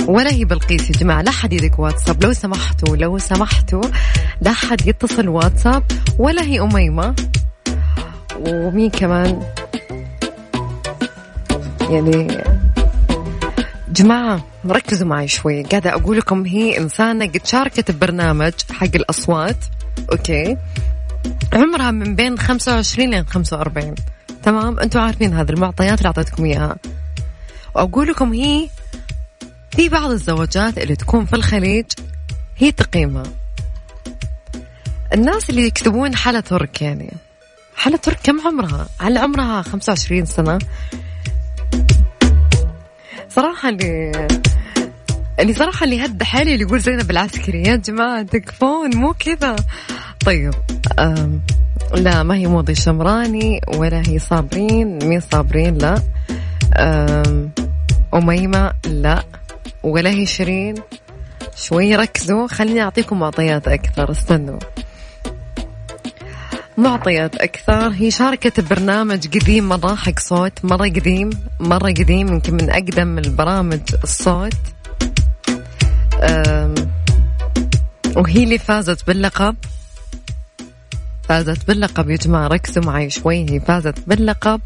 [0.08, 2.24] ولا هي بلقيس يا جماعة لا حد يدك واتساب.
[2.24, 3.84] لو سمحتوا لو سمحتوا
[4.42, 5.84] لا حد يتصل واتساب
[6.20, 7.16] ولا هي أميمة.
[8.48, 9.44] ومين كمان؟
[11.90, 12.44] يعني
[13.90, 15.64] جماعة ركزوا معي شوي.
[15.64, 19.58] قاعدة أقول لكم هي إنسانة قد شاركت ببرنامج حق الأصوات.
[20.12, 20.58] أوكي.
[21.54, 23.96] عمرها من بين 25 لين 45
[24.44, 26.76] تمام؟ أنتم عارفين هذه المعطيات اللي أعطيتكم إياها.
[27.76, 28.70] وأقول لكم هي
[29.72, 31.86] في بعض الزوجات اللي تكون في الخليج
[32.58, 33.24] هي تقيمها
[35.14, 37.14] الناس اللي يكتبون حالة ترك يعني.
[37.76, 40.60] حالة ترك كم عمرها؟ هل عمرها 25 سنة؟
[43.30, 44.28] صراحة اللي
[45.40, 49.56] اللي صراحة اللي هد حالي اللي يقول زينب العسكري يا جماعة تكفون مو كذا.
[50.26, 50.54] طيب
[51.00, 51.42] أم
[51.94, 55.00] لا ما هي موضي شمراني ولا هي صابرين.
[55.04, 56.02] مين صابرين؟ لا.
[56.78, 57.52] أم
[58.14, 59.24] أميمة؟ لا.
[59.84, 60.76] ولا هي شيرين؟
[61.56, 62.48] شوي ركزوا.
[62.48, 64.60] خليني أعطيكم معطيات أكثر استنوا.
[66.78, 67.90] معطيات أكثر.
[67.90, 70.66] هي شاركت ببرنامج قديم مرة حق صوت.
[70.66, 74.54] مرة قديم مرة قديم يمكن من أقدم البرامج الصوت.
[78.16, 79.56] وهي اللي فازت باللقب.
[81.34, 84.62] فازت باللقب يا جماعة ركزوا معي شوي هي فازت باللقب.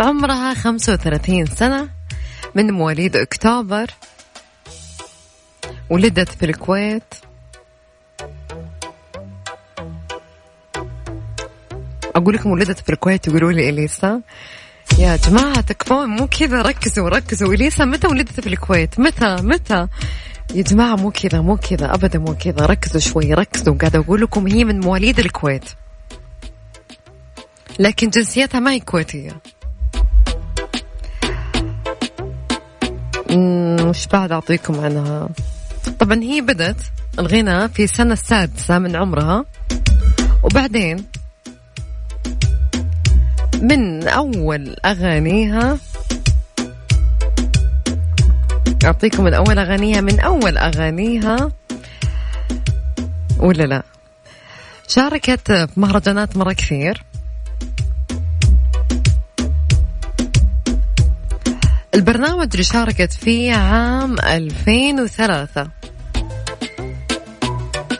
[0.00, 1.88] عمرها 35 سنة
[2.54, 3.90] من مواليد أكتوبر.
[5.90, 7.14] ولدت في الكويت.
[12.16, 14.20] أقول لكم ولدت في الكويت يقولوا لي إليسا.
[14.98, 17.54] يا جماعة تكفون مو كذا ركزوا ركزوا.
[17.54, 19.88] إليسا متى ولدت في الكويت؟ متى متى؟
[20.54, 22.66] يا جماعة مو كذا مو كذا أبدا مو كذا.
[22.66, 23.74] ركزوا شوي ركزوا.
[23.74, 25.64] قاعدة أقول لكم هي من مواليد الكويت.
[27.78, 29.40] لكن جنسيتها ما هي كويتية.
[33.80, 35.28] وش بعد أعطيكم عنها؟
[35.98, 36.76] طبعا هي بدت
[37.18, 39.44] الغنى في السنة السادسة من عمرها.
[40.42, 41.04] وبعدين
[43.62, 45.78] من أول أغانيها
[48.84, 51.52] أعطيكم من أول أغانيها من أول أغانيها
[53.38, 53.82] ولا لا؟
[54.88, 57.02] شاركت في مهرجانات مرة كثير.
[61.94, 65.68] البرنامج اللي شاركت فيه عام 2003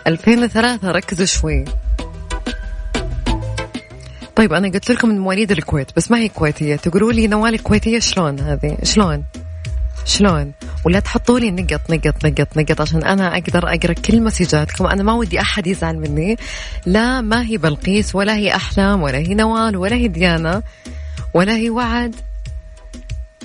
[0.07, 1.64] 2003 ركزوا شوي.
[4.36, 6.76] طيب أنا قلت لكم من مواليد الكويت بس ما هي كويتية.
[6.76, 9.24] تقولوا لي نوال كويتيه شلون هذه؟ شلون؟
[10.05, 10.53] شلون؟
[10.84, 14.86] ولا تحطوا لي نقط نقط نقط نقط عشان أنا أقدر أقرأ كل مسجاتكم.
[14.86, 16.36] أنا ما ودي أحد يزعل مني.
[16.86, 20.62] لا ما هي بلقيس ولا هي أحلام ولا هي نوال ولا هي ديانا
[21.34, 22.14] ولا هي وعد.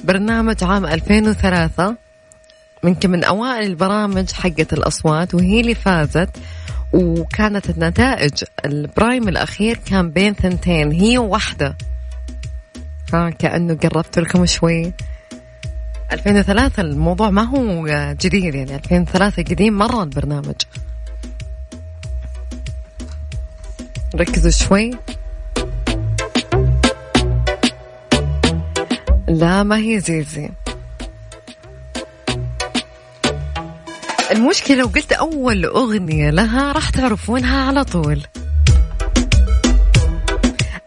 [0.04, 1.96] برنامج عام 2003
[2.84, 6.30] يمكن من أوائل البرامج حقت الأصوات وهي اللي فازت
[6.94, 11.78] وكانت النتائج البرايم الأخير كان بين ثنتين هي وواحدة.
[13.14, 14.94] ها كأنه قربت لكم شوي.
[16.12, 17.88] 2003 الموضوع ما هو
[18.22, 20.56] جديد يعني 2003 قديم مرة البرنامج.
[24.16, 24.92] ركزوا شوي.
[29.28, 30.50] لا ما هي زيزي
[34.32, 38.22] المشكلة لو قلت أول أغنية لها راح تعرفونها على طول.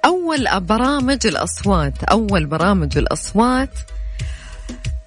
[0.05, 3.71] أول برامج الأصوات أول برامج الأصوات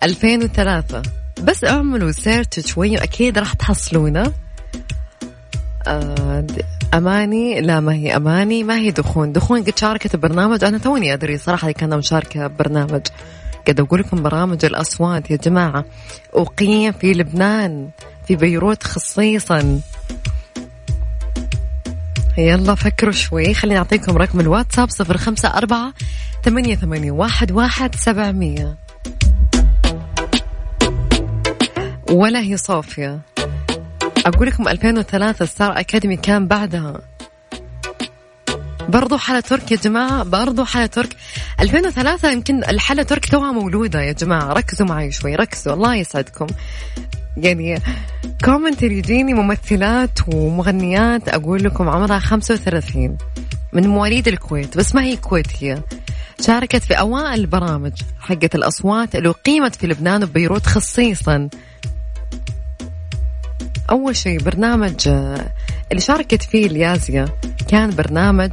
[0.04, 1.02] 2003
[1.44, 4.34] بس اعملوا سيرش شوي أكيد راح تحصلونه.
[5.88, 6.48] آه،
[6.94, 9.32] أماني؟ لا ما هي أماني ما هي دخون.
[9.32, 13.02] دخون قد شاركت ببرنامج أنا توني أدري صراحة كانت مشاركة ببرنامج
[13.68, 15.86] قد أقول لكم برامج الأصوات يا جماعة.
[16.34, 17.90] أقيم في لبنان
[18.28, 19.82] في بيروت خصيصا.
[22.38, 23.54] يلا فكروا شوي.
[23.54, 25.94] خليني أعطيكم رقم الواتساب صفر خمسة أربعة
[26.44, 28.76] ثمانية, ثمانية واحد, واحد سبعمية.
[32.12, 33.20] ولا هي صوفيا.
[34.26, 37.02] أقول لكم 2003 ستار أكاديمي كان بعدها.
[38.90, 41.16] برضو حالة ترك يا جماعة برضو حالة ترك.
[41.60, 44.54] 2003 يمكن الحالة ترك توها مولودة يا جماعة.
[44.54, 45.74] ركزوا معي شوي ركزوا.
[45.74, 46.48] الله يسعدكم.
[47.38, 47.82] يعني
[48.46, 53.18] كومنت يجيني ممثلات ومغنيات أقول لكم عمرها 35
[53.74, 55.84] من مواليد الكويت بس ما هي كويتية
[56.42, 61.50] شاركت في أوائل البرامج حقت الأصوات اللي أقيمت في لبنان وبيروت خصيصا.
[63.90, 65.08] أول شيء برنامج
[65.92, 67.26] اللي شاركت فيه اليازيا
[67.68, 68.52] كان برنامج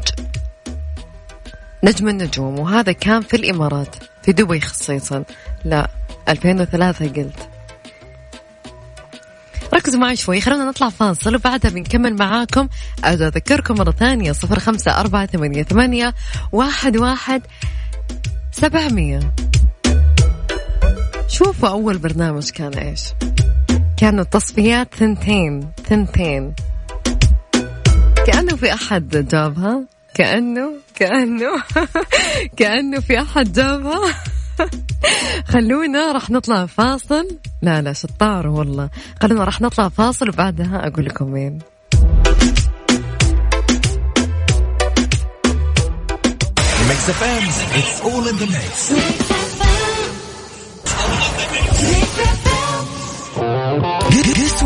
[1.85, 5.24] نجم النجوم وهذا كان في الإمارات في دبي خصيصا
[5.64, 5.91] لا
[6.28, 7.49] 2003 قلت.
[9.74, 12.68] ركزوا معي شوي خلونا نطلع فاصل وبعدها بنكمل معاكم.
[13.05, 16.14] أذكركم مرة ثانية صفر خمسة أربعة ثمانية, ثمانية
[16.53, 17.43] واحد, واحد
[18.53, 19.33] سبعمية.
[21.28, 23.03] شوفوا أول برنامج كان إيش.
[24.01, 26.55] كانوا تصفيات ثنتين ثنتين.
[28.26, 29.84] كأنه في أحد جابها.
[30.14, 31.62] كأنه كأنه
[32.59, 34.14] كأنه في أحد جابها.
[35.53, 37.28] خلونا راح نطلع فاصل.
[37.62, 38.90] لا لا شطار والله.
[39.22, 41.59] خلونا راح نطلع فاصل وبعدها أقول لكم ام
[46.91, 49.30] it's all in the mix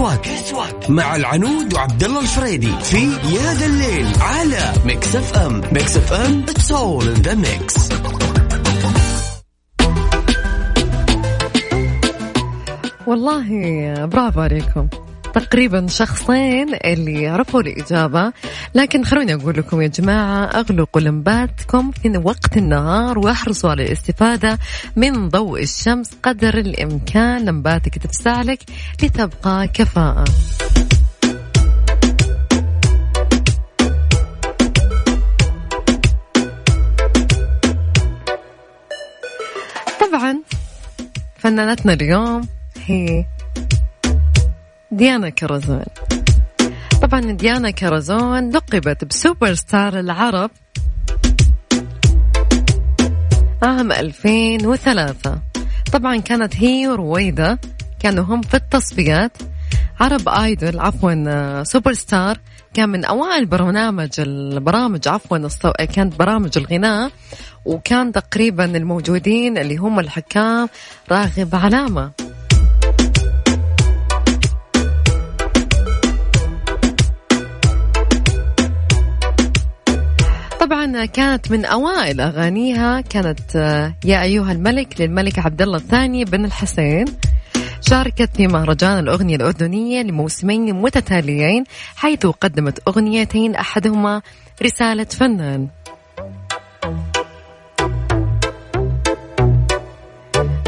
[0.02, 5.62] guess what مع العنود وعبد الله الفريدي في يا ذا الليل على Mix FM.
[5.72, 7.74] Mix FM it's all in the mix
[13.06, 13.44] والله
[14.06, 14.88] برافو عليكم.
[15.34, 18.32] تقريبا شخصين اللي عرفوا الإجابة.
[18.74, 24.58] لكن خلوني أقول لكم يا جماعة أغلقوا لمباتكم في وقت النهار وأحرصوا على الاستفادة
[24.96, 27.44] من ضوء الشمس قدر الإمكان.
[27.44, 28.58] لمباتك تفسع لك
[29.02, 30.24] لتبقى كفاءة.
[40.00, 40.42] طبعا
[41.38, 42.48] فنانتنا اليوم
[42.86, 43.24] هي
[44.94, 45.84] ديانا كرزون
[47.02, 50.50] طبعا ديانا كرزون لقبت بسوبر ستار العرب
[53.62, 55.38] عام 2003
[55.92, 57.58] طبعا كانت هي ورويدة
[58.00, 59.32] كانوا هم في التصفيات.
[60.00, 62.38] عرب آيدول عفوا سوبر ستار
[62.74, 65.48] كان من أوائل برنامج البرامج عفوا
[65.84, 67.10] كانت برامج الغناء
[67.64, 70.68] وكان تقريبا الموجودين اللي هم الحكام
[71.10, 72.10] راغب علامة.
[80.64, 86.44] طبعا كانت من أوائل أغانيها كانت آه، يا أيها الملك للملك عبد الله الثاني بن
[86.44, 87.04] الحسين.
[87.80, 91.64] شاركت في مهرجان الأغنية الأردنية لموسمين متتاليين
[91.96, 94.22] حيث قدمت أغنيتين أحدهما
[94.62, 95.68] رسالة فنان.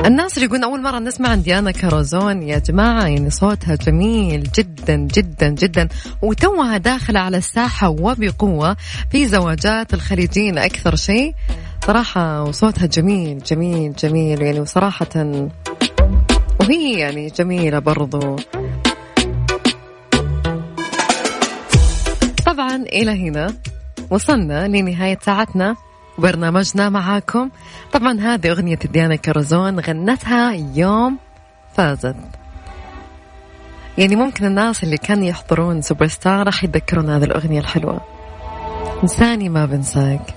[0.06, 4.96] الناس اللي يقولون أول مرة نسمع عن ديانا كاروزون يا جماعة يعني صوتها جميل جدا
[4.96, 5.88] جدا جدا.
[6.22, 8.76] وتوها داخلة على الساحة وبقوة
[9.10, 10.58] في زواجات الخليجيين.
[10.58, 11.34] أكثر شيء
[11.86, 14.42] صراحة وصوتها جميل جميل جميل.
[14.42, 15.46] يعني وصراحة
[16.60, 18.36] وهي يعني جميلة برضو.
[22.46, 23.54] طبعا إلى هنا
[24.10, 25.76] وصلنا لنهاية ساعتنا.
[26.18, 27.50] وبرنامجنا معاكم.
[27.92, 31.18] طبعا هذه أغنية ديانا كرزون غنتها يوم
[31.76, 32.16] فازت.
[33.98, 38.00] يعني ممكن الناس اللي كانوا يحضرون سوبر ستار راح يتذكرون هذه الأغنية الحلوة.
[39.02, 40.34] إنساني ما بنساك.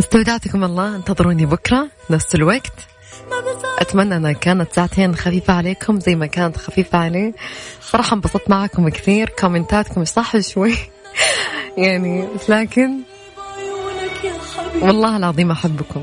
[0.00, 2.72] استودعتكم الله انتظروني بكرة نفس الوقت.
[3.78, 7.34] أتمنى أنها كانت ساعتين خفيفة عليكم زي ما كانت خفيفة علي.
[7.80, 10.74] صراحة انبسطت معكم كثير كومنتاتكم صح شوي.
[11.76, 12.98] يعني لكن
[14.82, 16.02] والله العظيم أحبكم.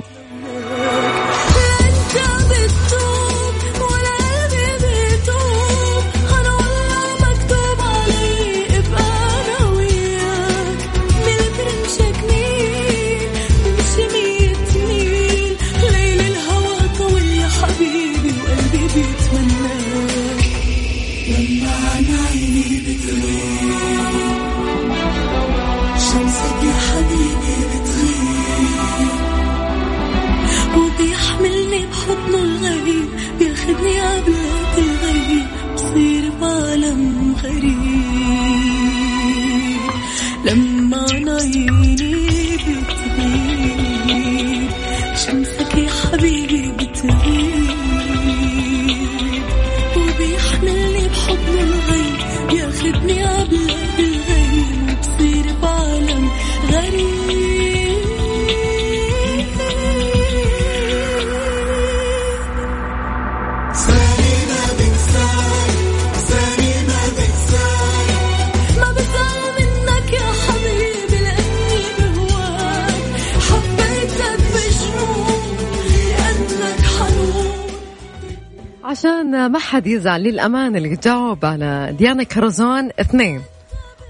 [79.28, 83.41] عشان ما حد يزعل للأمانة اللي جاوب على ديانا كرزون اثنين.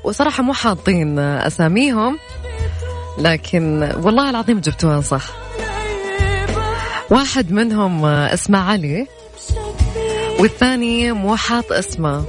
[0.03, 2.17] وصراحة مو حاطين أساميهم
[3.19, 5.23] لكن والله العظيم جبتوها صح.
[7.11, 9.07] واحد منهم اسمه علي
[10.39, 12.25] والثاني مو حاط اسمه.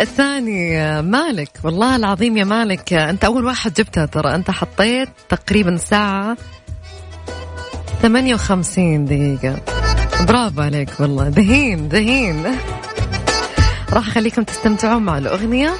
[0.00, 6.36] الثاني مالك والله العظيم يا مالك أنت أول واحد جبتها ترى أنت حطيت تقريبا ساعة
[8.02, 9.56] 58 دقيقة.
[10.28, 11.28] برافو عليك والله.
[11.28, 12.44] دهين دهين.
[13.92, 15.74] راح أخليكم تستمتعون مع الأغنية.